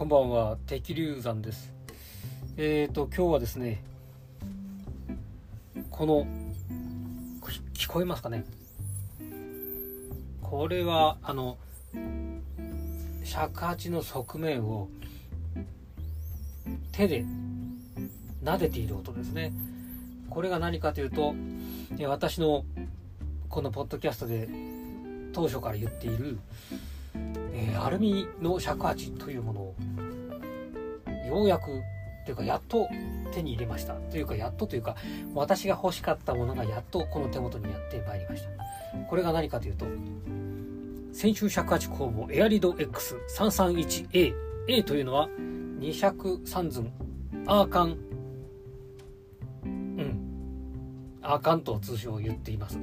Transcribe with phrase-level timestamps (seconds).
[0.00, 1.74] こんばんは、敵流山です。
[2.56, 3.84] えっ、ー、と、今日はですね、
[5.90, 6.26] この、
[7.74, 8.46] 聞こえますかね？
[10.40, 11.58] これは、あの、
[13.24, 14.88] 尺八の側面を
[16.92, 17.26] 手で
[18.42, 19.52] 撫でている音ですね。
[20.30, 21.34] これが何かというと、
[22.08, 22.64] 私の
[23.50, 24.48] このポッドキャストで
[25.34, 26.38] 当初から言っている、
[27.52, 29.74] えー、アルミの尺八というものを
[31.30, 31.82] ようやく
[32.24, 32.88] というかやっと
[33.32, 33.94] 手に入れました。
[33.94, 34.96] というかやっとというか
[35.34, 38.50] 私が欲しかったものがやっとこの手元にやってまいりました。
[39.08, 39.86] これが何かというと
[41.12, 44.34] 先週尺八工房エアリド X331A
[44.68, 45.28] A というのは
[45.80, 46.92] 2尺3寸
[47.46, 47.98] アーカン。
[49.64, 50.20] うん。
[51.22, 52.78] アーカンと通称言っています。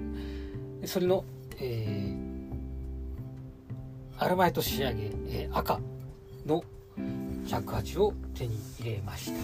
[0.86, 1.24] それの、
[1.60, 5.80] えー、アルマイト仕上げ、えー、赤
[6.46, 6.64] の
[7.48, 9.40] 尺八を手に入れました、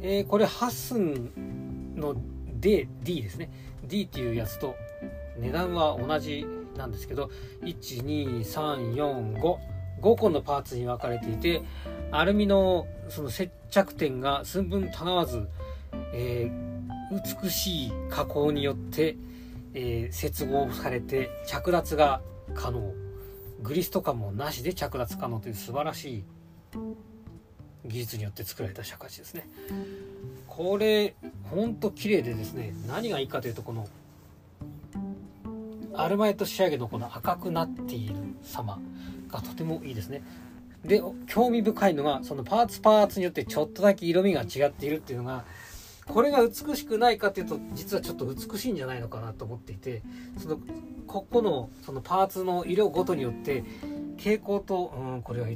[0.00, 1.30] えー、これ8寸
[1.96, 2.14] の
[2.60, 3.50] D, D ですね。
[3.84, 4.76] D っていうやつと
[5.38, 6.46] 値段は同じ
[6.76, 7.30] なんですけど
[7.62, 9.58] 12345
[10.00, 11.62] 5個のパーツに分かれていて
[12.10, 15.48] アルミのその接着点が寸分たがわず、
[16.12, 19.16] えー、美しい加工によって、
[19.74, 22.20] えー、接合されて着脱が
[22.54, 22.92] 可能。
[23.62, 26.24] グリスとかもなしで着脱可能という素晴らしい
[27.84, 29.48] 技術によって作られた尺八ですね。
[30.46, 31.14] これ
[31.50, 33.88] ほんと綺麗でですね何がいいかというとこの
[35.94, 38.78] アルマイト仕上げのこの赤くなっている様
[39.28, 40.22] がとてもいいですね。
[40.84, 45.44] で興味深いのがそのパーツパーツによってちょっとだけ色味が違っているっていうのが
[46.06, 50.02] これが美しくないかというと実はちょっと美しいんじゃないのかなと思っていて
[50.38, 50.58] その
[51.06, 53.62] ここのそのパーツの色ごとによって
[54.16, 55.48] 蛍光灯うんこれは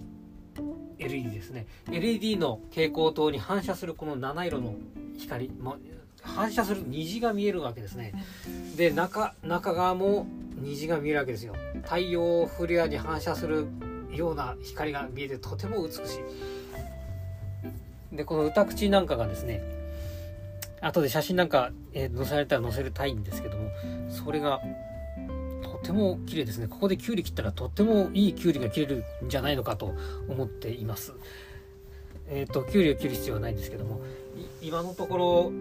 [0.99, 1.67] LED ですね。
[1.91, 4.75] LED の蛍光灯に反射するこの七色の
[5.19, 5.77] 光、ま、
[6.23, 8.15] 反射する虹が見えるわけですね。
[8.77, 10.27] で中中側も
[10.57, 11.55] 虹が見えるわけですよ。
[11.83, 13.67] 太陽フレアに反射する
[14.11, 15.99] ような光が見えてとても美し
[18.13, 18.17] い。
[18.17, 19.63] でこの歌口なんかがですね
[20.81, 23.71] 後で写真なんか、え、載せられたら載せたいんですけども
[24.09, 24.61] それが
[25.87, 26.69] ても綺麗ですね。
[26.69, 29.95] ここできゅうり切ったらとってもいいきゅうりが切れるんじゃないのかと
[30.29, 31.15] 思っています。
[32.29, 34.01] えっ、ー、ときゅうりを切る必要はないんですけども
[34.61, 35.53] 今のところ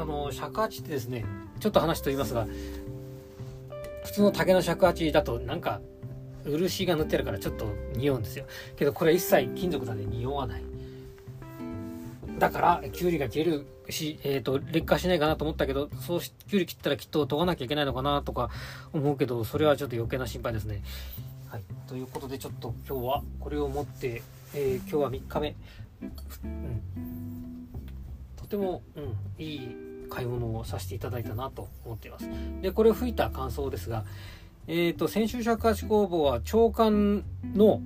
[0.00, 1.24] あの尺八ってですね
[1.60, 2.46] ちょっと話と言いますが
[4.04, 5.80] 普通の竹の尺八だとなんか
[6.44, 8.46] 漆が塗ってるからちょっと匂うんですよ。
[8.76, 10.62] けどこれ一切金属なんで匂わない。
[12.38, 18.50] だからきゅうりが切れるし、えーと、劣化しないかなと思ったけどそうしきゅうり切ったらきっと研がなきゃいけないのかなとか
[18.92, 20.82] 思うけどそれはちょっと余計な心配ですね。
[21.48, 24.22] はい、ということでちょっと今日はこれを持って、
[24.54, 25.56] えー、今日は3日目、
[26.02, 27.68] うん、
[28.36, 29.76] とても、うん、いい
[30.10, 32.28] 買い物をさせていただいたなと思っています。
[32.60, 34.04] でこれを吹いた感想ですが、
[34.66, 37.80] えーと、先週尺八工房は長官の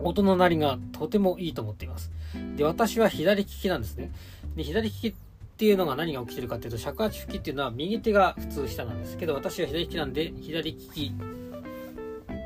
[0.00, 2.10] 音の鳴りがとてもいいと思っています。
[2.56, 4.12] で、私は左利きなんですね。
[4.56, 5.14] で、左利きっ
[5.56, 11.12] ていうのが何が起きてるかっていうと、尺八吹きっていうのは右手が普通下なんですけど、私は左利きなんで、左利き、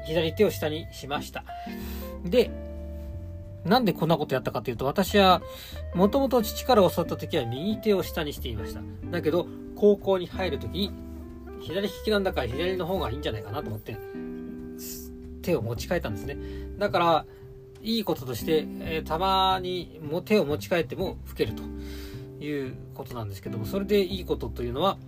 [0.06, 1.44] 左手を下にしました。
[2.24, 2.50] で、
[3.64, 5.42] なんでこんなことやったかというと、私は、
[5.94, 8.80] もともと父から教わった時は右手を下にしていました。
[9.10, 10.92] だけど、高校に入る時に、
[11.60, 13.96] 左利きなんだから左の方がいいんじゃないかなと思って、
[15.48, 16.36] 手を持ち替えたんですね。
[16.78, 17.26] だから、
[17.80, 21.62] いいこととして、えー、たまにも手を持ち帰っても吹けると
[22.44, 24.98] いうことなんですけどもそれでいいことというのは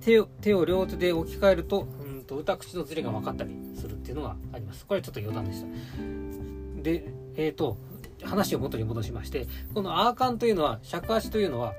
[0.00, 4.86] 手を手を両手で置き換えるとうんと歌口のズレが分かったりするっていうのがあります。
[4.86, 6.82] これはちょっと余談でした。
[6.82, 7.76] でえっ、ー、と
[8.22, 11.74] 話を元に戻しましてこのアーカンというのは尺足というのは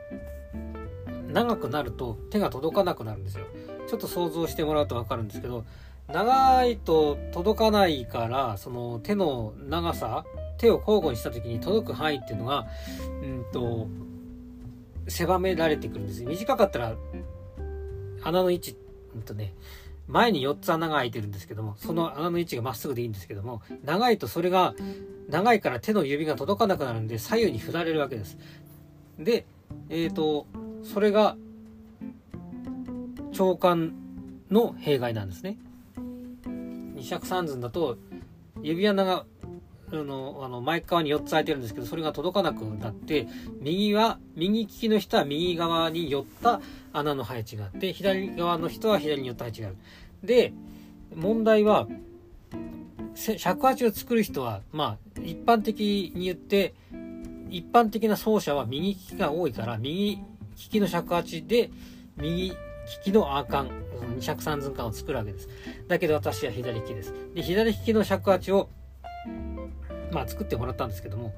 [1.31, 3.45] 長くなると手が届かなくなるんですよ。
[3.87, 5.63] ちょっと想像してもらうと分かるんですけど
[6.07, 10.25] 長いと届かないからその手の長さ
[10.57, 12.67] 手を交互にした時に届く範囲っていうのが
[13.21, 13.87] うんと
[15.07, 16.23] 狭められてくるんです。
[16.23, 16.95] 短かったら
[18.23, 18.77] 穴の位置
[19.15, 19.53] うんとね
[20.07, 24.75] 前に4つ穴が開いてるんですけどもその穴の位置がまっすぐでいいんですけども長いとそれが
[25.29, 28.37] 長いから手の指が届かなくなるんで左右に振られるわけです。
[29.17, 29.45] で
[29.89, 30.47] えっ、ー、と
[30.83, 31.37] それが
[33.31, 33.93] 長官
[34.51, 35.57] の弊害なんですね。
[37.03, 37.97] 二尺三寸だと
[38.61, 39.25] 指穴が
[39.91, 43.27] あのあの前側に4つ空いてるんですけどそれが届かなくなって
[43.59, 46.61] 右は右利きの人は右側に寄った
[46.93, 49.77] 穴の配置があって左側の人は左に寄った配置がある。
[50.23, 50.53] で
[51.13, 51.87] 問題は
[53.15, 56.73] 尺八を作る人は、まあ、一般的に言って、
[57.49, 60.19] 一般的な奏者は右利きが多いから、右利
[60.55, 61.69] きの尺八で、
[62.17, 62.55] 右利
[63.03, 65.49] きのアーカン、二尺三寸間を作るわけです。
[65.87, 67.13] だけど私は左利きです。
[67.33, 68.69] で、左利きの尺八を、
[70.11, 71.33] まあ、作ってもらったんですけども、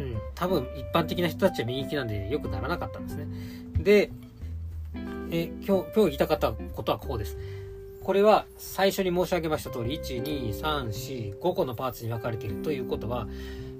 [0.00, 3.26] うん、多分一般的な人たちは右利きなんで良くならなかったんですね。
[3.78, 4.10] で、
[5.30, 7.36] え今日、今日言いたかったことはここです。
[8.02, 13.26] これは最初に申し上げました通り、1、2、3、4、5個のパーツに分かれているということは、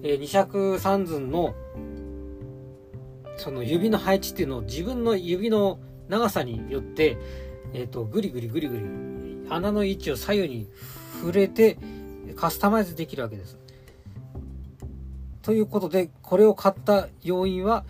[0.02, 1.54] えー、二尺三寸の
[3.36, 7.18] その指の配置っていうのを自分の指の長さによって、
[7.72, 8.84] えっ、ー、と、ぐりぐりぐりぐり
[9.48, 10.68] 穴の位置を左右に
[11.20, 11.78] 触れて
[12.36, 13.58] カスタマイズできるわけです。
[15.42, 17.84] ということで、これを買った要因は、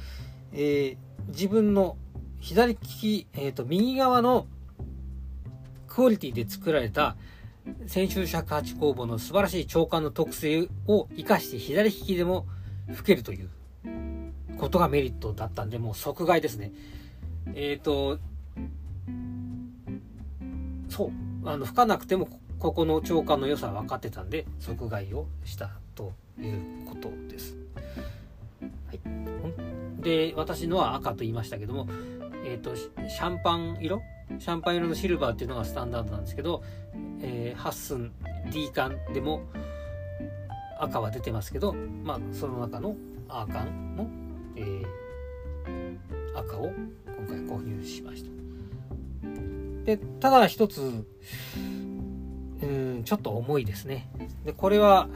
[0.52, 0.96] えー、
[1.28, 1.96] 自分の
[2.40, 4.46] 左利き、えっ、ー、と、右側の
[5.86, 7.16] クオリティで作られた
[7.86, 12.46] 先週尺八工房の素晴らしい長官の特性を生かして左利きでも
[12.92, 13.48] 吹けるという
[14.58, 16.72] ことがメリットだったんで、もう即買いですね。
[17.54, 18.18] えっ、ー、と、
[20.88, 27.56] そう、あの、吹かなくても、ここの長官の良さは分かってたんで、即買いをしたということです。
[28.86, 29.00] はい。
[30.02, 31.86] で、私のは赤と言いましたけども、
[32.44, 34.00] え、ー、と、シャンパン色？
[34.38, 36.62] シャンパン色のシルバーっていうのがスタンダードなんですけど、
[37.20, 38.12] えー、ハッスン
[38.50, 39.42] D 缶でも
[40.78, 42.96] 赤は出てますけど、まあ、その中の
[43.28, 44.08] アーカンの、
[44.56, 46.72] えー、赤を
[47.46, 48.30] 回購入しました。
[49.84, 51.06] で、ただ一つ、
[52.62, 54.08] うん、ちょっと重いですね。
[54.44, 55.08] で、これは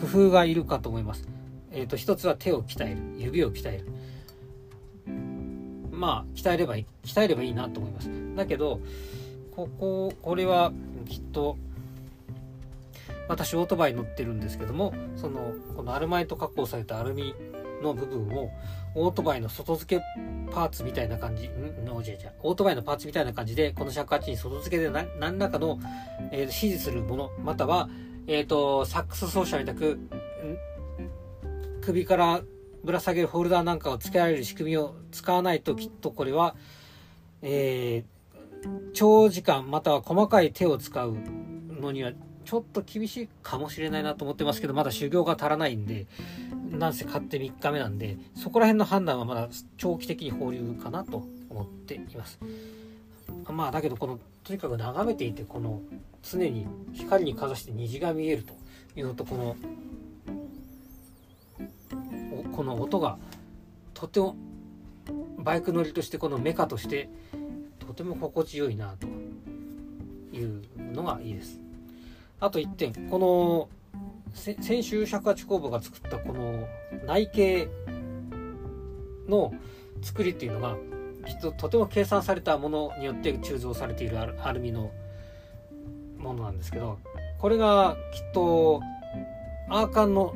[0.00, 1.28] 工夫がいるかと思います。
[1.72, 3.84] えっ、ー、と、一つは手を鍛える、指を鍛える。
[6.00, 8.80] まあ鍛えればいい鍛えればいいなと思いますだけど
[9.54, 10.72] こここれは
[11.06, 11.58] きっと
[13.28, 17.34] 私オートバイ乗ってるんですけどもそのこのアルマイト加工されたアルミ
[17.82, 18.50] の部分を
[18.94, 20.02] オートバイの外付け
[20.50, 21.84] パーツみたいな感じ、ん？
[21.84, 25.78] のじゃじゃ、オートバイのパーツみたいな感じで、この尺八に外付けで何らかの、
[26.32, 27.88] えー、指示するもの、または、
[28.26, 29.98] えっ、ー、と、サックス奏者みたく、
[31.80, 32.42] 首から
[32.84, 36.54] ぶら下げるホルダーなんかを付けられる仕組みを使わないときっとこれは、
[37.42, 41.16] えー、長時間または細かい手を使う
[41.80, 42.12] のには
[42.44, 46.06] ちょっと厳しいかもしれないなと思ってますけどまだ修行が足らないんで
[46.70, 52.38] なんせ買って3日目なんでそこら辺の判断はまだ長期的に放流かなと思っています
[53.48, 55.82] まあだけどこのとにかく眺めていてこの
[56.22, 58.54] 常に光にかざして虹が見えると
[58.96, 59.56] いうのとこの
[62.52, 63.18] この音が
[63.94, 64.36] とても
[65.38, 67.08] バイク乗りとしてこのメカとして
[67.78, 69.06] とても心地よいなと
[70.36, 70.62] いう
[70.92, 71.60] のがいいです。
[72.40, 73.68] あと1点この
[74.34, 76.66] 先週尺八工房が作ったこの
[77.06, 77.68] 内径
[79.28, 79.52] の
[80.02, 80.76] 作りっていうのが
[81.26, 84.90] きっととても計算されたものによって鋳造されているアルミの
[86.18, 86.98] ものなんですけど
[87.38, 88.80] これがきっと
[89.68, 90.34] アーカンの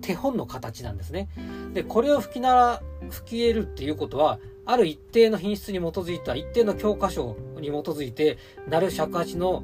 [0.00, 1.28] 手本の形なんですね。
[1.74, 9.62] で、これを吹きなら、吹き得るっていうことは、ある一定の品質に基づいた、一定の教科書に基づいて、なる尺八の、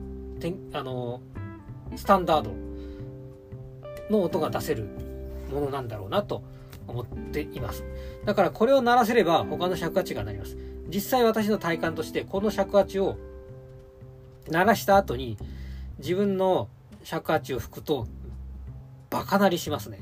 [0.75, 1.23] あの、
[1.97, 2.53] スタンダード
[4.11, 4.89] の音が出せる
[5.53, 6.43] ものなんだろうなと
[6.87, 7.85] 思っています。
[8.25, 10.57] だからこれを鳴らせれば他の尺八が鳴ります。
[10.89, 13.17] 実際私の体感としてこの尺八を
[14.49, 15.39] 鳴らした後に
[15.99, 16.69] 自分の
[17.03, 18.07] 尺八を吹くと
[19.11, 20.01] バカ鳴りしますね。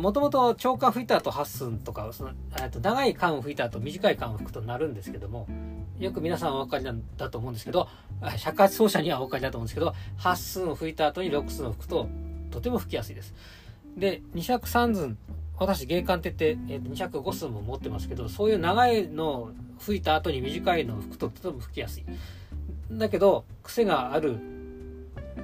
[0.00, 2.32] もともと超過吹いた後8寸とかその
[2.72, 5.46] と長い間を吹いた後短い間を吹くとなるんですけども
[5.98, 7.88] よく皆さんお分かりなんだと思うんですけど
[8.36, 12.08] 尺八奏者にはお分かりだと思うんですけど8寸を吹いた後に6寸を吹くと
[12.50, 13.34] とても吹きやすいです。
[13.96, 15.18] で2尺3寸
[15.58, 22.04] 私玄関手って、えー、2尺5寸も持ってますけどそういう長いのを吹いた後に短いのを吹くととても吹きやすい。
[22.92, 24.38] だけど癖がある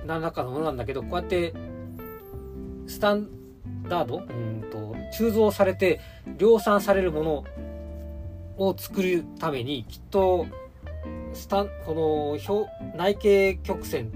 [0.07, 1.55] 何らかのものなんだけどこうやって
[2.87, 3.29] スタン
[3.89, 6.01] ダードうんと鋳造されて
[6.39, 7.45] 量産されるもの
[8.69, 10.47] を作るためにきっと
[11.33, 14.13] スタこの表内径曲線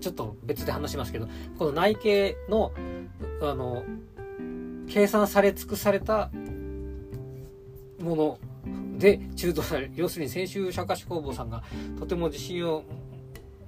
[0.00, 1.28] ちょっと別で話しますけど
[1.58, 2.72] この内径の
[3.42, 3.84] あの
[4.88, 6.30] 計算され尽くされた
[8.00, 8.38] もの
[8.98, 11.64] で鋳造される要するに先週釈迦師工房さんが
[11.98, 12.84] とても自信を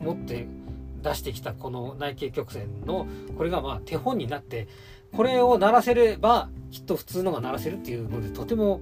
[0.01, 0.47] 持って
[1.03, 4.69] 出してきたこの内径曲線のこれがまあ手本になって
[5.13, 8.81] これを鳴らせればきっと普通のが鳴らせるっていうのでとても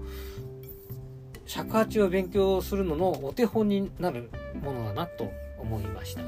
[1.47, 4.31] 尺八を勉強するののお手本になる
[4.63, 6.23] ものだなと思いました。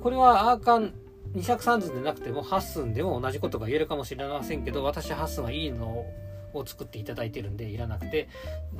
[0.00, 0.94] これはアーカン
[1.34, 6.06] 2尺3寸でなくても8寸でも同じことが言えるかもしれませんけど私8寸はいいの
[6.54, 8.28] を作っていただいてるんでいらなくて。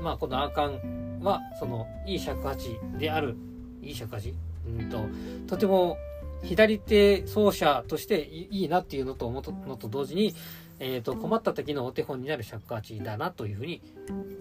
[0.00, 3.36] まあこのアーカンはそのいい尺八である
[3.82, 4.34] いい尺八？
[4.66, 5.06] うんと
[5.46, 5.96] とても
[6.42, 10.34] 左手奏者としていいなっていうのと思うのと同時に、
[10.78, 13.80] えー、と困った時のお手本になる尺八だなというふうに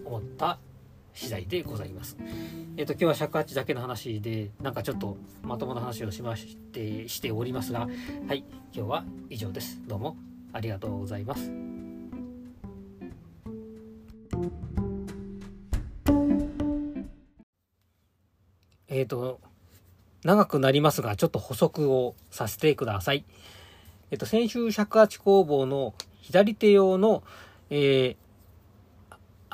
[0.04, 0.58] 思った
[1.16, 2.16] 次第でございます。
[2.76, 7.88] えっ、と今日は尺八だけの話でなんかちょっとまともな話をしましてしておりますが
[8.28, 9.80] はい今日は以上です。
[9.86, 10.16] どうも
[10.52, 11.50] ありがとうございます。
[18.88, 19.40] えっ、と
[20.22, 23.24] 長くなりますがちょっと補足をさせてください。
[24.10, 27.22] えっ、と先週尺八工房の左手用の、
[27.70, 28.16] えー、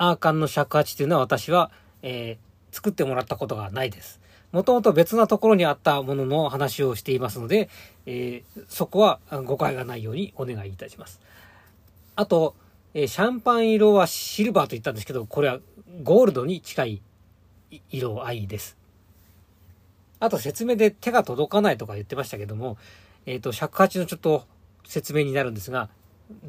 [0.02, 1.70] アーカンの尺八っていうのは私は、
[2.02, 4.20] えー、作ってもらったことがないです。
[4.50, 7.68] もともと別なところにあったものの話をしていますので、
[8.06, 11.20] えー、そこは誤解がないようにお願いいたします。
[12.16, 12.56] あと、
[12.94, 15.60] えー、シャンパン色はシルバーと言ったんですけど、これは
[16.02, 17.02] ゴールドに近い
[17.88, 18.76] 色合いです。
[20.18, 22.76] あと説明で手が届かないとか言ってましたけども、
[23.24, 24.48] えっ、ー、と、尺八のちょっと
[24.84, 25.90] 説明になるんですが、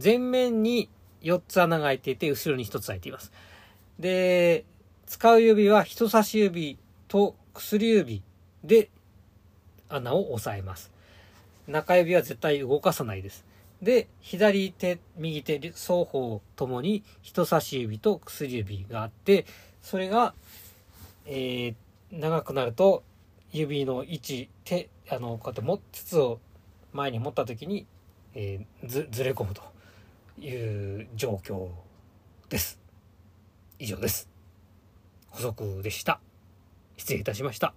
[0.03, 0.89] 前面に
[1.23, 3.31] 4つ穴が開いていて、後ろに1つ開いています。
[3.99, 4.65] で、
[5.07, 6.77] 使う指は人差し指
[7.07, 8.21] と薬指
[8.63, 8.89] で
[9.89, 10.91] 穴を押さえます。
[11.67, 13.45] 中指は絶対動かさないです。
[13.81, 19.45] で、左手、右手、双方ともに人差し指と薬指があって、
[19.81, 20.33] それが、
[21.25, 21.75] えー、
[22.11, 23.03] 長くなると
[23.51, 26.39] 指の位置、手、あの、こうやっても、筒を
[26.91, 27.85] 前に持った時に、
[28.35, 29.72] えー、ず、ずれ込むと。
[30.39, 31.69] いう状況
[32.49, 32.79] です。
[33.79, 34.29] 以上です。
[35.29, 36.19] 補足でした。
[36.97, 37.73] 失礼いたしました。